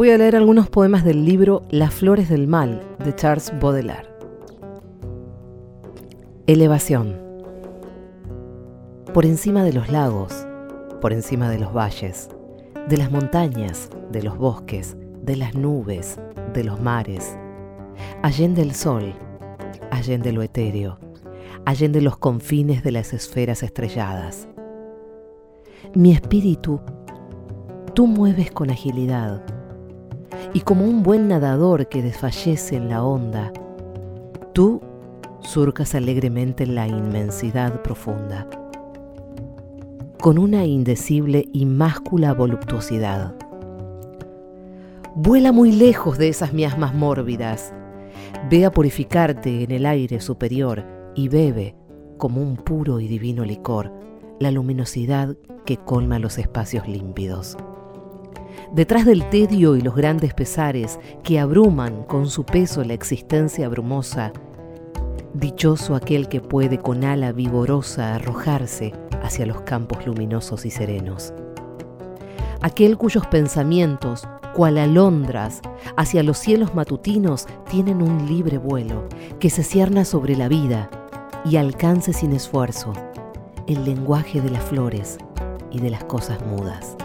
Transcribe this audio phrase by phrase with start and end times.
[0.00, 4.08] Voy a leer algunos poemas del libro Las Flores del Mal de Charles Baudelaire.
[6.46, 7.20] Elevación.
[9.12, 10.46] Por encima de los lagos,
[11.00, 12.30] por encima de los valles,
[12.88, 16.18] de las montañas, de los bosques, de las nubes,
[16.54, 17.36] de los mares,
[18.22, 19.12] allende el sol,
[19.90, 20.98] allende lo etéreo,
[21.66, 24.48] allende los confines de las esferas estrelladas.
[25.96, 26.80] Mi espíritu,
[27.94, 29.42] tú mueves con agilidad,
[30.54, 33.52] y como un buen nadador que desfallece en la onda,
[34.52, 34.80] tú
[35.40, 38.48] surcas alegremente en la inmensidad profunda,
[40.20, 43.34] con una indecible y máscula voluptuosidad.
[45.16, 47.74] Vuela muy lejos de esas miasmas mórbidas,
[48.48, 50.84] ve a purificarte en el aire superior
[51.16, 51.74] y bebe,
[52.16, 53.92] como un puro y divino licor,
[54.40, 55.36] la luminosidad
[55.66, 57.56] que colma los espacios límpidos.
[58.72, 64.32] Detrás del tedio y los grandes pesares que abruman con su peso la existencia brumosa,
[65.34, 68.92] dichoso aquel que puede con ala vigorosa arrojarse
[69.22, 71.34] hacia los campos luminosos y serenos.
[72.62, 75.60] Aquel cuyos pensamientos, cual alondras,
[75.96, 79.06] hacia los cielos matutinos tienen un libre vuelo
[79.38, 80.90] que se cierna sobre la vida
[81.44, 82.92] y alcance sin esfuerzo
[83.72, 85.18] el lenguaje de las flores
[85.70, 86.96] y de las cosas mudas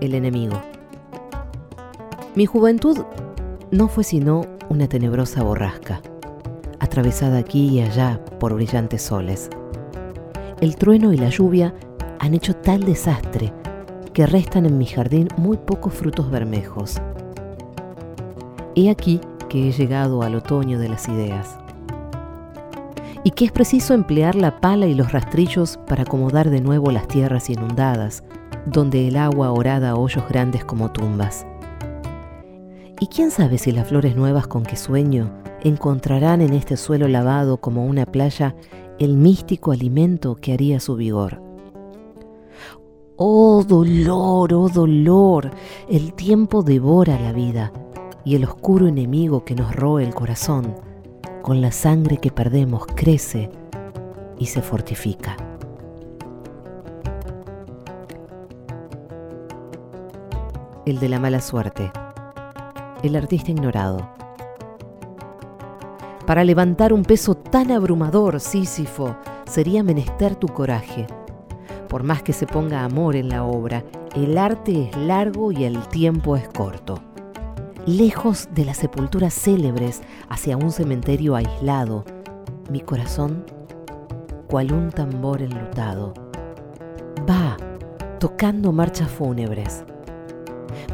[0.00, 0.60] el enemigo.
[2.34, 2.98] Mi juventud
[3.70, 6.00] no fue sino una tenebrosa borrasca,
[6.78, 9.50] atravesada aquí y allá por brillantes soles.
[10.60, 11.74] El trueno y la lluvia
[12.20, 13.52] han hecho tal desastre
[14.12, 17.00] que restan en mi jardín muy pocos frutos bermejos.
[18.74, 21.58] He aquí que he llegado al otoño de las ideas
[23.28, 27.06] y que es preciso emplear la pala y los rastrillos para acomodar de nuevo las
[27.08, 28.24] tierras inundadas,
[28.64, 31.46] donde el agua orada hoyos grandes como tumbas.
[32.98, 35.30] Y quién sabe si las flores nuevas con que sueño
[35.62, 38.56] encontrarán en este suelo lavado como una playa
[38.98, 41.42] el místico alimento que haría su vigor.
[43.16, 45.50] Oh dolor, oh dolor,
[45.90, 47.74] el tiempo devora la vida
[48.24, 50.88] y el oscuro enemigo que nos roe el corazón,
[51.42, 53.50] con la sangre que perdemos, crece
[54.38, 55.36] y se fortifica.
[60.90, 61.92] el de la mala suerte,
[63.02, 64.08] el artista ignorado.
[66.26, 71.06] Para levantar un peso tan abrumador, Sísifo, sería menester tu coraje.
[71.88, 73.84] Por más que se ponga amor en la obra,
[74.14, 77.07] el arte es largo y el tiempo es corto.
[77.88, 82.04] Lejos de las sepulturas célebres, hacia un cementerio aislado,
[82.70, 83.46] mi corazón,
[84.46, 86.12] cual un tambor enlutado,
[87.26, 87.56] va
[88.20, 89.84] tocando marchas fúnebres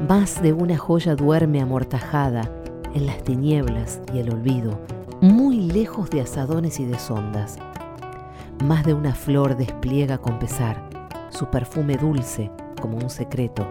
[0.09, 2.49] más de una joya duerme amortajada
[2.95, 4.79] en las tinieblas y el olvido,
[5.21, 7.57] muy lejos de asadones y de sondas.
[8.65, 10.89] Más de una flor despliega con pesar
[11.31, 13.67] su perfume dulce como un secreto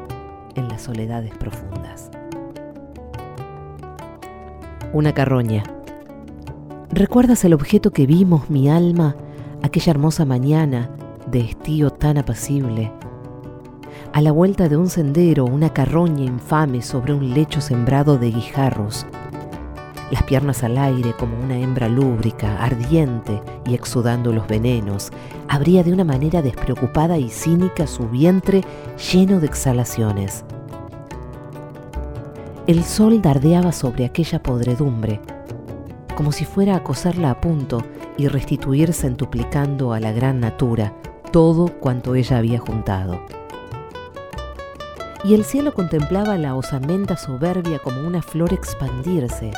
[0.56, 2.12] en las soledades profundas.
[4.94, 5.64] Una carroña.
[6.92, 9.16] ¿Recuerdas el objeto que vimos, mi alma,
[9.62, 10.90] aquella hermosa mañana
[11.30, 12.92] de estío tan apacible?
[14.14, 19.08] a la vuelta de un sendero una carroña infame sobre un lecho sembrado de guijarros,
[20.12, 25.12] las piernas al aire como una hembra lúbrica, ardiente y exudando los venenos,
[25.48, 28.62] abría de una manera despreocupada y cínica su vientre
[29.12, 30.46] lleno de exhalaciones.
[32.68, 35.20] El sol dardeaba sobre aquella podredumbre,
[36.16, 37.84] como si fuera a coserla a punto
[38.18, 40.94] y restituir centuplicando a la gran natura
[41.32, 43.20] todo cuanto ella había juntado
[45.24, 49.52] y el cielo contemplaba la osamenta soberbia como una flor expandirse.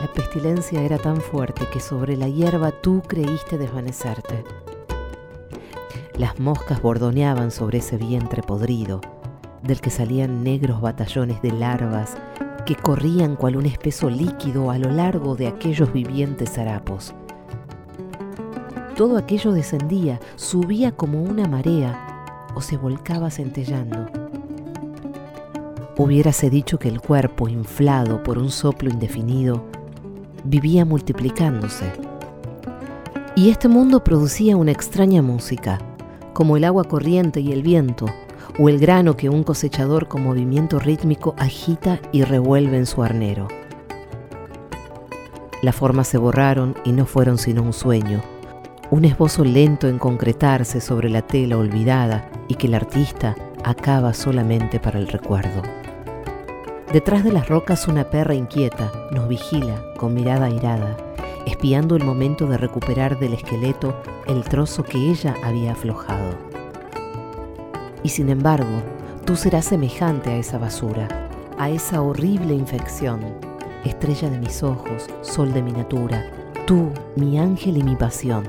[0.00, 4.44] La pestilencia era tan fuerte que sobre la hierba tú creíste desvanecerte.
[6.16, 9.00] Las moscas bordoneaban sobre ese vientre podrido,
[9.62, 12.16] del que salían negros batallones de larvas
[12.68, 17.14] que corrían cual un espeso líquido a lo largo de aquellos vivientes harapos.
[18.94, 24.06] Todo aquello descendía, subía como una marea, o se volcaba centellando.
[25.96, 29.64] Hubiérase dicho que el cuerpo, inflado por un soplo indefinido,
[30.44, 31.90] vivía multiplicándose.
[33.34, 35.78] Y este mundo producía una extraña música,
[36.34, 38.06] como el agua corriente y el viento,
[38.58, 43.46] o el grano que un cosechador con movimiento rítmico agita y revuelve en su arnero.
[45.62, 48.20] Las formas se borraron y no fueron sino un sueño,
[48.90, 54.80] un esbozo lento en concretarse sobre la tela olvidada y que el artista acaba solamente
[54.80, 55.62] para el recuerdo.
[56.92, 60.96] Detrás de las rocas una perra inquieta nos vigila con mirada airada,
[61.44, 66.47] espiando el momento de recuperar del esqueleto el trozo que ella había aflojado.
[68.02, 68.82] Y sin embargo,
[69.24, 71.08] tú serás semejante a esa basura,
[71.58, 73.20] a esa horrible infección,
[73.84, 76.30] estrella de mis ojos, sol de mi natura,
[76.66, 78.44] tú, mi ángel y mi pasión.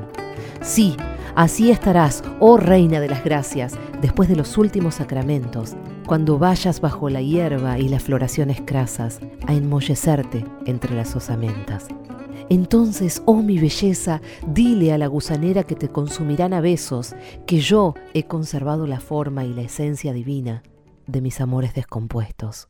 [0.62, 0.96] Sí,
[1.36, 5.75] así estarás, oh Reina de las Gracias, después de los últimos sacramentos,
[6.06, 11.88] cuando vayas bajo la hierba y las floraciones crasas a enmollecerte entre las osamentas.
[12.50, 17.16] Entonces, oh mi belleza, dile a la gusanera que te consumirán a besos,
[17.46, 20.63] que yo he conservado la forma y la esencia divina
[21.06, 22.69] de mis amores descompuestos.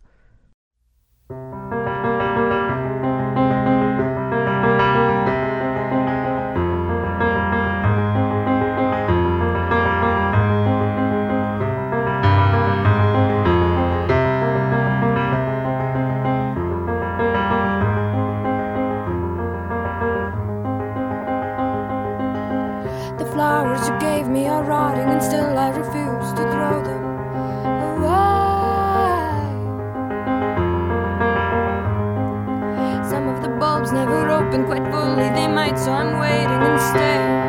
[33.09, 37.48] Some of the bulbs never open quite fully, they might, so I'm waiting and staring.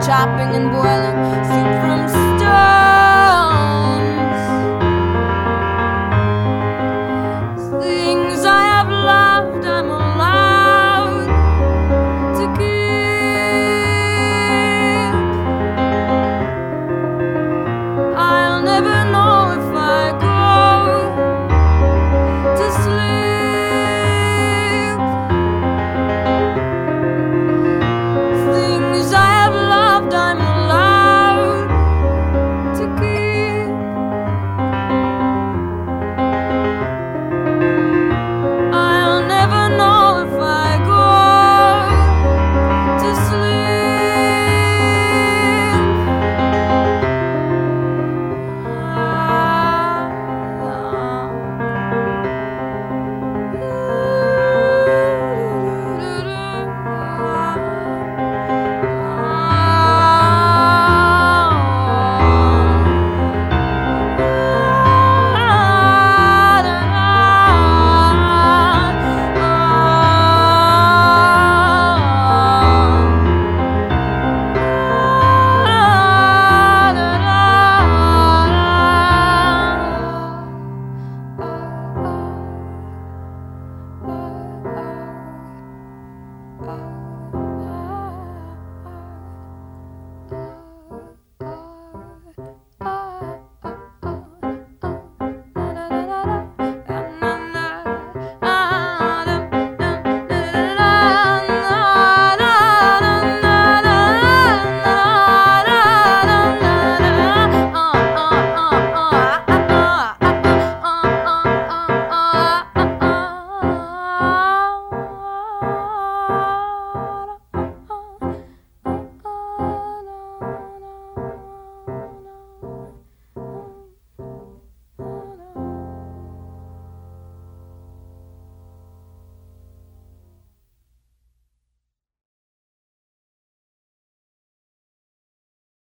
[0.00, 1.39] Chopping and boiling